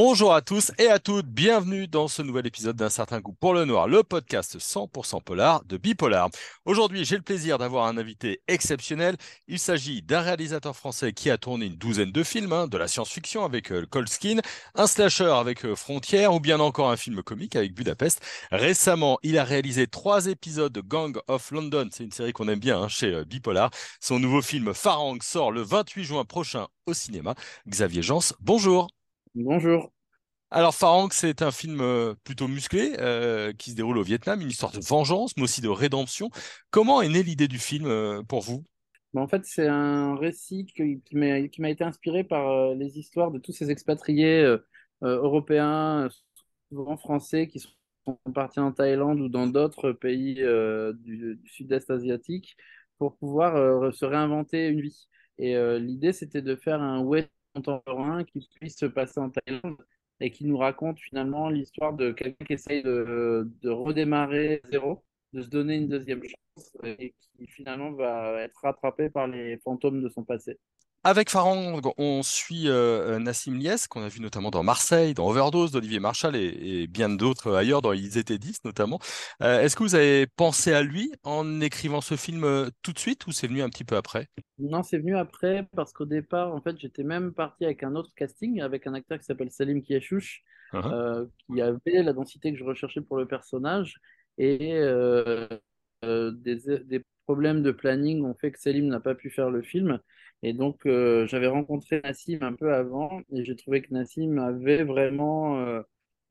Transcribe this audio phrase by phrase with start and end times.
[0.00, 3.52] Bonjour à tous et à toutes, bienvenue dans ce nouvel épisode d'un certain goût pour
[3.52, 6.30] le noir, le podcast 100% polar de Bipolar.
[6.64, 9.16] Aujourd'hui, j'ai le plaisir d'avoir un invité exceptionnel.
[9.48, 12.86] Il s'agit d'un réalisateur français qui a tourné une douzaine de films, hein, de la
[12.86, 13.86] science-fiction avec euh,
[14.76, 18.24] un slasher avec euh, Frontières ou bien encore un film comique avec Budapest.
[18.52, 22.60] Récemment, il a réalisé trois épisodes de Gang of London, c'est une série qu'on aime
[22.60, 23.70] bien hein, chez euh, Bipolar.
[23.98, 27.34] Son nouveau film Farang sort le 28 juin prochain au cinéma.
[27.66, 28.88] Xavier Jans, bonjour.
[29.34, 29.90] Bonjour.
[30.50, 34.48] Alors, Farang, c'est un film euh, plutôt musclé euh, qui se déroule au Vietnam, une
[34.48, 36.30] histoire de vengeance, mais aussi de rédemption.
[36.70, 38.64] Comment est née l'idée du film euh, pour vous?
[39.14, 43.30] Ben, En fait, c'est un récit qui, qui m'a été inspiré par euh, les histoires
[43.30, 44.56] de tous ces expatriés
[45.02, 46.08] européens,
[46.70, 47.70] souvent français, qui sont
[48.34, 52.56] partis en Thaïlande ou dans d'autres pays du, du sud-est asiatique
[52.98, 55.08] pour pouvoir se réinventer une vie.
[55.38, 59.76] Et l'idée, c'était de faire un western contemporain qui puisse se passer en Thaïlande
[60.20, 65.42] et qui nous raconte finalement l'histoire de quelqu'un qui essaye de, de redémarrer zéro, de
[65.42, 70.08] se donner une deuxième chance et qui finalement va être rattrapé par les fantômes de
[70.08, 70.58] son passé.
[71.04, 75.70] Avec Farang, on suit euh, Nassim Lies, qu'on a vu notamment dans Marseille, dans Overdose
[75.70, 78.98] d'Olivier Marchal et, et bien d'autres ailleurs, dans Ils étaient 10 notamment.
[79.42, 82.98] Euh, Est-ce que vous avez pensé à lui en écrivant ce film euh, tout de
[82.98, 84.28] suite ou c'est venu un petit peu après?
[84.58, 88.12] Non, c'est venu après parce qu'au départ, en fait, j'étais même parti avec un autre
[88.16, 90.92] casting, avec un acteur qui s'appelle Salim Kiachouch, Uhum.
[90.92, 94.00] euh, qui avait la densité que je recherchais pour le personnage.
[94.36, 95.46] Et euh,
[96.04, 99.62] euh, des, des problèmes de planning ont fait que Salim n'a pas pu faire le
[99.62, 100.00] film.
[100.42, 104.84] Et donc, euh, j'avais rencontré Nassim un peu avant et j'ai trouvé que Nassim avait
[104.84, 105.82] vraiment euh,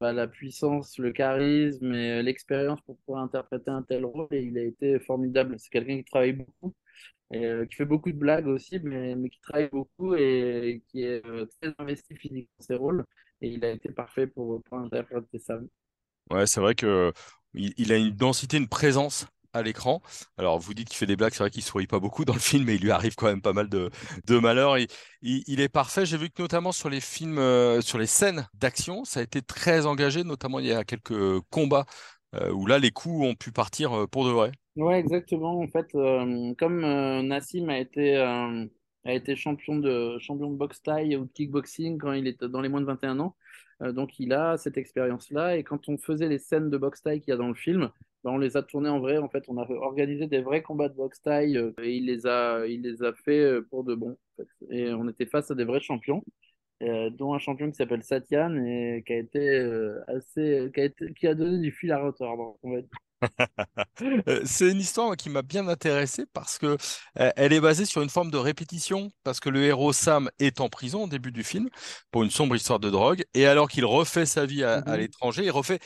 [0.00, 4.28] bah, la puissance, le charisme et l'expérience pour pouvoir interpréter un tel rôle.
[4.30, 5.56] Et il a été formidable.
[5.58, 6.74] C'est quelqu'un qui travaille beaucoup
[7.34, 11.46] euh, qui fait beaucoup de blagues aussi, mais, qui travaille beaucoup et qui est euh,
[11.60, 13.04] très investi physiquement dans ses rôles.
[13.40, 15.58] Et il a été parfait pour, pour interpréter ça.
[16.30, 17.12] Ouais, c'est vrai que
[17.54, 20.02] il, il a une densité, une présence à l'écran.
[20.36, 22.40] Alors, vous dites qu'il fait des blagues, c'est vrai qu'il sourit pas beaucoup dans le
[22.40, 23.90] film, mais il lui arrive quand même pas mal de,
[24.38, 24.76] malheurs.
[24.78, 24.88] Il,
[25.22, 26.04] il, est parfait.
[26.04, 29.40] J'ai vu que notamment sur les films, euh, sur les scènes d'action, ça a été
[29.40, 30.24] très engagé.
[30.24, 31.86] Notamment, il y a quelques combats
[32.34, 34.52] euh, où là, les coups ont pu partir euh, pour de vrai.
[34.76, 35.60] Ouais, exactement.
[35.60, 35.86] En fait,
[36.58, 36.80] comme
[37.26, 42.12] Nassim a été, a été champion de, champion de boxe thaï ou de kickboxing quand
[42.12, 43.36] il était dans les moins de 21 ans,
[43.80, 45.56] donc il a cette expérience-là.
[45.56, 47.92] Et quand on faisait les scènes de boxe thaï qu'il y a dans le film,
[48.24, 49.18] ben, on les a tournées en vrai.
[49.18, 52.26] En fait, on a organisé des vrais combats de boxe thaï euh, et il les
[52.26, 54.12] a, il les a fait euh, pour de bon.
[54.12, 54.48] en fait.
[54.70, 56.24] Et on était face à des vrais champions,
[56.82, 60.84] euh, dont un champion qui s'appelle Satyan et qui a été euh, assez, qui a
[60.84, 62.56] été, qui a donné du fil à retordre.
[64.44, 66.76] C'est une histoire qui m'a bien intéressé parce que
[67.18, 70.60] euh, elle est basée sur une forme de répétition parce que le héros Sam est
[70.60, 71.68] en prison au début du film
[72.10, 74.98] pour une sombre histoire de drogue et alors qu'il refait sa vie à, à Mhm.
[74.98, 75.78] l'étranger, il refait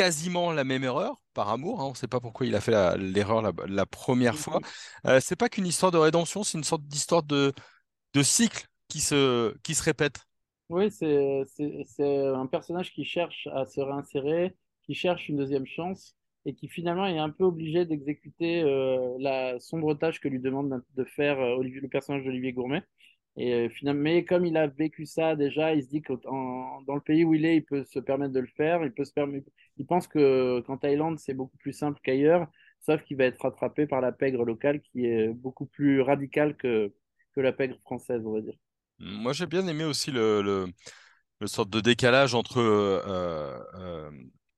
[0.00, 1.80] quasiment la même erreur par amour.
[1.80, 1.84] hein.
[1.84, 4.60] On ne sait pas pourquoi il a fait l'erreur la, la première fois.
[5.04, 5.10] Mhm.
[5.10, 7.52] Euh, c'est pas qu'une histoire de rédemption, c'est une sorte d'histoire de,
[8.14, 10.20] de cycle qui se, qui se répète.
[10.70, 11.44] Oui, c'est,
[12.00, 17.06] un personnage qui cherche à se réinsérer, qui cherche une deuxième chance et qui finalement
[17.06, 21.56] est un peu obligé d'exécuter euh, la sombre tâche que lui demande de faire euh,
[21.56, 22.82] Olivier- le personnage d'Olivier Gourmet.
[23.36, 26.94] Et euh, finalement, mais comme il a vécu ça déjà, il se dit que dans
[26.94, 28.84] le pays où il est, il peut se permettre de le faire.
[28.84, 32.48] Il peut se permettre, il pense que qu'en Thaïlande, c'est beaucoup plus simple qu'ailleurs,
[32.80, 36.92] sauf qu'il va être rattrapé par la pègre locale qui est beaucoup plus radicale que,
[37.34, 38.56] que la pègre française, on va dire.
[38.98, 40.42] Moi, j'ai bien aimé aussi le,
[41.40, 44.10] le, sorte de décalage entre euh, euh,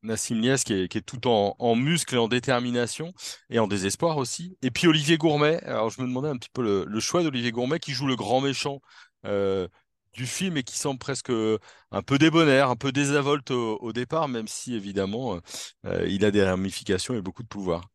[0.03, 3.13] Nassim Niasse qui est, tout en, en muscle et en détermination
[3.51, 4.57] et en désespoir aussi.
[4.63, 5.63] Et puis Olivier Gourmet.
[5.65, 8.41] Alors je me demandais un petit peu le, choix d'Olivier Gourmet qui joue le grand
[8.41, 8.81] méchant
[9.25, 9.69] euh,
[10.13, 14.49] du film et qui semble presque un peu débonnaire, un peu désinvolte au, départ, même
[14.49, 15.41] si évidemment
[15.87, 17.89] euh, il a des ramifications et beaucoup de pouvoir.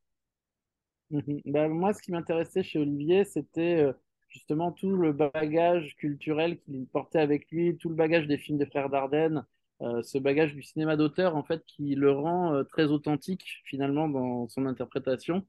[1.11, 1.41] Mhm.
[1.45, 3.93] Ben, moi, ce qui m'intéressait chez Olivier, c'était euh,
[4.29, 8.65] justement tout le bagage culturel qu'il portait avec lui, tout le bagage des films des
[8.65, 9.45] frères Dardenne,
[9.81, 14.07] euh, ce bagage du cinéma d'auteur, en fait, qui le rend euh, très authentique, finalement,
[14.09, 15.45] dans son interprétation.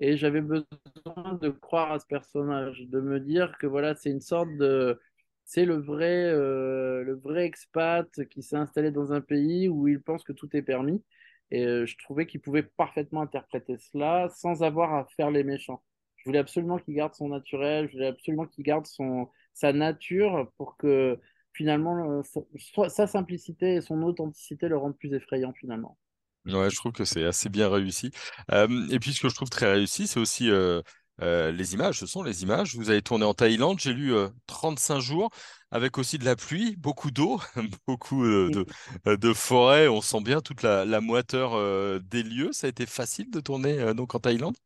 [0.00, 4.20] Et j'avais besoin de croire à ce personnage, de me dire que voilà, c'est une
[4.20, 5.00] sorte de...
[5.44, 10.00] C'est le vrai, euh, le vrai expat qui s'est installé dans un pays où il
[10.00, 11.02] pense que tout est permis.
[11.50, 15.82] Et euh, je trouvais qu'il pouvait parfaitement interpréter cela sans avoir à faire les méchants.
[16.16, 20.50] Je voulais absolument qu'il garde son naturel, je voulais absolument qu'il garde son, sa nature
[20.56, 21.18] pour que
[21.52, 22.22] finalement euh,
[22.74, 25.98] sa, sa simplicité et son authenticité le rendent plus effrayant finalement.
[26.46, 28.10] Ouais, je trouve que c'est assez bien réussi.
[28.50, 30.82] Euh, et puis ce que je trouve très réussi, c'est aussi euh,
[31.20, 32.74] les images, ce sont les images.
[32.74, 34.12] Vous avez tourné en Thaïlande, j'ai lu
[34.46, 35.30] 35 jours,
[35.70, 37.40] avec aussi de la pluie, beaucoup d'eau,
[37.86, 38.66] beaucoup de,
[39.06, 39.86] de forêts.
[39.86, 41.52] On sent bien toute la, la moiteur
[42.00, 42.52] des lieux.
[42.52, 44.56] Ça a été facile de tourner donc en Thaïlande?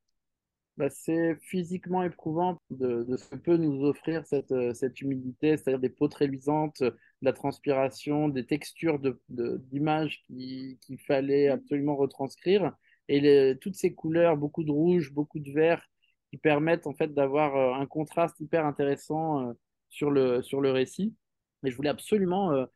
[0.77, 5.89] Bah, c'est physiquement éprouvant de, ce que peut nous offrir cette, euh, humidité, c'est-à-dire des
[5.89, 12.73] peaux très luisantes, de la transpiration, des textures d'images de, qu'il fallait absolument retranscrire.
[13.09, 15.83] Et toutes ces couleurs, beaucoup de rouge, beaucoup de vert,
[16.31, 19.53] qui permettent en fait d'avoir euh, un contraste hyper intéressant euh,
[19.89, 21.15] sur le, sur le récit.
[21.65, 22.67] Et je voulais absolument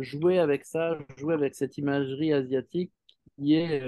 [0.00, 2.92] jouer avec ça, jouer avec cette imagerie asiatique
[3.36, 3.82] qui est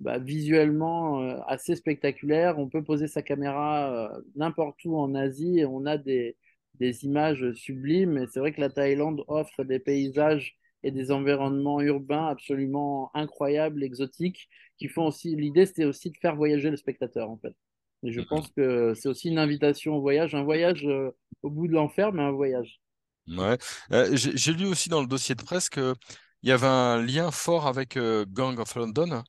[0.00, 2.58] bah, visuellement euh, assez spectaculaire.
[2.58, 6.36] On peut poser sa caméra euh, n'importe où en Asie et on a des,
[6.78, 8.18] des images sublimes.
[8.18, 13.84] Et c'est vrai que la Thaïlande offre des paysages et des environnements urbains absolument incroyables,
[13.84, 14.48] exotiques,
[14.78, 15.36] qui font aussi.
[15.36, 17.54] L'idée, c'était aussi de faire voyager le spectateur, en fait.
[18.02, 21.10] Et je pense que c'est aussi une invitation au voyage, un voyage euh,
[21.42, 22.80] au bout de l'enfer, mais un voyage.
[23.28, 23.58] Ouais.
[24.14, 25.94] J'ai lu aussi dans le dossier de presse que
[26.42, 29.22] il y avait un lien fort avec euh, Gang of London.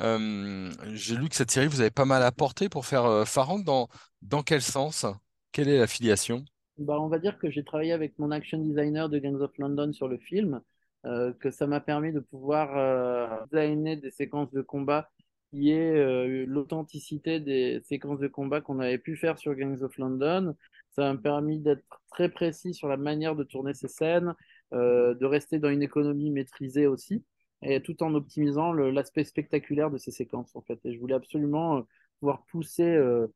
[0.00, 3.24] Euh, j'ai lu que cette série vous avez pas mal apporté pour faire euh.
[3.64, 3.88] Dans,
[4.22, 5.06] dans quel sens?
[5.52, 6.44] Quelle est l'affiliation?
[6.78, 9.92] Bah, on va dire que j'ai travaillé avec mon action designer de Gangs of London
[9.92, 10.60] sur le film,
[11.04, 15.08] que ça m'a permis de pouvoir designer des séquences de combat
[15.50, 20.54] qui est l'authenticité des séquences de combat qu'on avait pu faire sur Gangs of London.
[20.90, 24.32] Ça m'a permis d'être très précis sur la manière de tourner ces scènes, euh,
[24.72, 27.24] de rester dans une économie maîtrisée aussi,
[27.62, 30.78] et tout en optimisant l'aspect spectaculaire de ces séquences en fait.
[30.84, 31.82] Et je voulais absolument euh,
[32.20, 33.28] pouvoir pousser euh,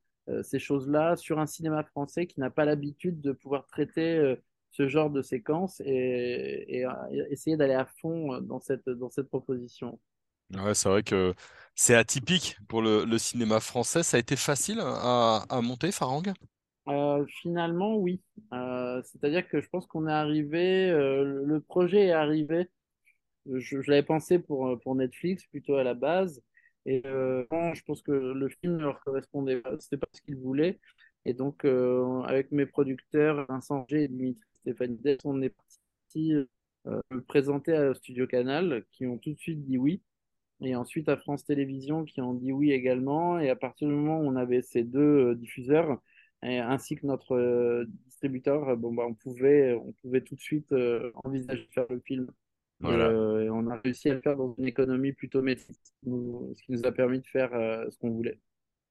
[0.43, 4.37] ces choses-là sur un cinéma français qui n'a pas l'habitude de pouvoir traiter
[4.71, 6.85] ce genre de séquences et,
[7.31, 9.99] essayer d'aller à fond dans cette, dans cette proposition.
[10.55, 11.35] Ouais, c'est vrai que
[11.75, 14.05] c'est atypique pour le, cinéma français.
[14.05, 16.33] Ça a été facile à, à monter, Farang?
[16.89, 18.21] Euh, finalement, oui.
[18.53, 18.70] Euh,
[19.05, 22.69] c'est-à-dire que je pense qu'on est arrivé, euh, le projet est arrivé.
[23.47, 26.43] Je, l'avais pensé pour, Netflix plutôt à la base.
[26.87, 30.81] Et je pense que le film ne leur correspondait pas, c'était pas ce qu'ils voulaient.
[31.25, 31.65] Et donc,
[32.27, 36.33] avec mes producteurs, Vincent G et Dimitri Stéphanides, on est parti
[36.85, 40.03] le présenter à Studio Canal, qui ont tout de suite dit oui.
[40.63, 43.39] Et ensuite à France Télévisions, qui ont dit oui également.
[43.39, 46.01] Et à partir du moment où on avait ces deux diffuseurs,
[46.43, 50.73] ainsi que notre euh, distributeur, euh, bon, bah, on, pouvait, on pouvait tout de suite
[50.73, 52.31] euh, envisager de faire le film.
[52.83, 56.87] Et, on a réussi à le faire dans une économie plutôt maîtrise, ce qui nous
[56.87, 58.39] a permis de faire ce qu'on voulait.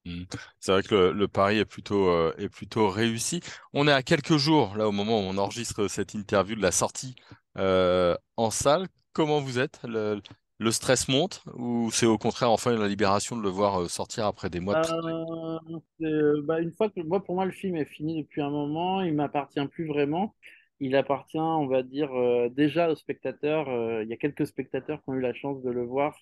[0.05, 0.25] Mmh.
[0.59, 3.41] C'est vrai que le, le, pari est plutôt, est plutôt réussi.
[3.73, 6.71] On est à quelques jours, là, au moment où on enregistre cette interview de la
[6.71, 7.15] sortie
[7.55, 8.87] en salle.
[9.11, 10.21] Comment vous êtes le,
[10.59, 14.25] le stress monte ou c'est au contraire enfin la libération de le voir euh, sortir
[14.25, 17.85] après des mois de euh, bah, Une fois que moi, pour moi, le film est
[17.85, 20.35] fini depuis un moment, il m'appartient plus vraiment.
[20.81, 23.67] Il appartient, on va dire, euh, déjà aux spectateurs.
[24.03, 26.15] il y a quelques spectateurs qui ont eu la chance de le voir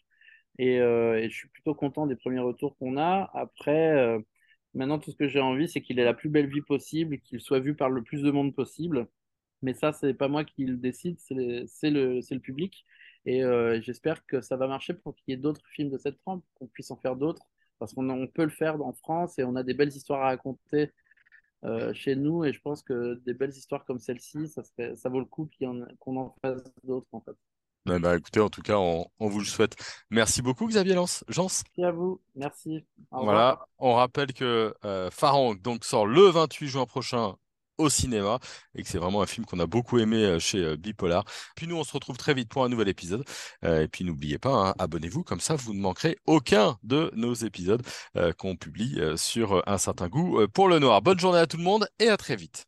[0.60, 3.30] et, je suis plutôt content des premiers retours qu'on a.
[3.33, 4.19] Après,
[4.74, 7.40] maintenant, tout ce que j'ai envie, c'est qu'il ait la plus belle vie possible, qu'il
[7.42, 9.07] soit vu par le plus de monde possible.
[9.62, 12.86] Mais ça, c'est pas moi qui le décide, c'est le, le public.
[13.27, 16.18] Et euh, j'espère que ça va marcher pour qu'il y ait d'autres films de cette
[16.19, 17.45] trempe, qu'on puisse en faire d'autres,
[17.77, 20.94] parce qu'on peut le faire en France et on a des belles histoires à raconter
[21.66, 22.45] euh, chez nous.
[22.45, 24.63] Et je pense que des belles histoires comme celle-ci, ça,
[24.95, 27.99] ça vaut le coup qu'on en, fasse d'autres en fait.
[27.99, 29.75] bah, écoutez, en tout cas, on, vous le souhaite.
[30.09, 31.25] Merci beaucoup, Xavier Lance.
[31.28, 31.47] Jans.
[31.47, 32.21] Merci à vous.
[32.33, 32.85] Merci.
[33.11, 33.68] voilà.
[33.78, 37.35] On rappelle que euh, Farang donc, sort le 28 juin prochain
[37.78, 38.40] au cinéma
[38.76, 41.26] et que c'est vraiment un film qu'on a beaucoup aimé euh, chez euh, Bipolar.
[41.56, 43.24] Puis nous, on se retrouve très vite pour un nouvel épisode.
[43.64, 47.34] Euh, et puis n'oubliez pas, hein, abonnez-vous, comme ça vous ne manquerez aucun de nos
[47.34, 47.81] épisodes
[48.38, 51.02] qu'on publie sur un certain goût pour le noir.
[51.02, 52.66] Bonne journée à tout le monde et à très vite.